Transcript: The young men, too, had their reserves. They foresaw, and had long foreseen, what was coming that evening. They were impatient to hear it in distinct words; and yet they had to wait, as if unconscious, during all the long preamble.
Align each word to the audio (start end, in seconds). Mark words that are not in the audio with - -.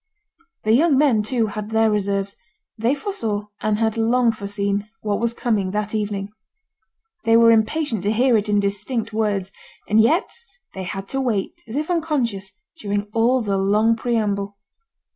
The 0.63 0.71
young 0.73 0.97
men, 0.97 1.21
too, 1.21 1.45
had 1.45 1.69
their 1.69 1.91
reserves. 1.91 2.35
They 2.75 2.95
foresaw, 2.95 3.49
and 3.61 3.77
had 3.77 3.97
long 3.97 4.31
foreseen, 4.31 4.89
what 5.01 5.19
was 5.19 5.35
coming 5.35 5.69
that 5.73 5.93
evening. 5.93 6.31
They 7.23 7.37
were 7.37 7.51
impatient 7.51 8.01
to 8.01 8.11
hear 8.11 8.35
it 8.35 8.49
in 8.49 8.59
distinct 8.59 9.13
words; 9.13 9.51
and 9.87 10.01
yet 10.01 10.31
they 10.73 10.85
had 10.85 11.07
to 11.09 11.21
wait, 11.21 11.61
as 11.67 11.75
if 11.75 11.91
unconscious, 11.91 12.51
during 12.79 13.09
all 13.13 13.43
the 13.43 13.57
long 13.59 13.95
preamble. 13.95 14.57